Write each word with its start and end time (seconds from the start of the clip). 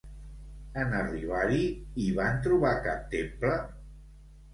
En 0.83 0.93
arribar-hi, 0.99 1.59
hi 2.03 2.07
van 2.21 2.39
trobar 2.47 2.71
cap 2.87 3.05
temple? 3.13 3.53